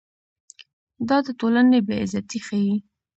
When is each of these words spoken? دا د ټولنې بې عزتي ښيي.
دا 1.07 1.17
د 1.25 1.27
ټولنې 1.39 1.79
بې 1.87 1.95
عزتي 2.03 2.39
ښيي. 2.45 2.75